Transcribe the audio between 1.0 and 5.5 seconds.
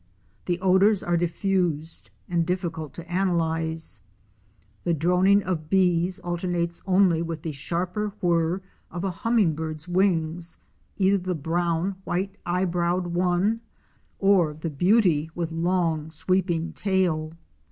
are diffused and difficult to analyze; the droning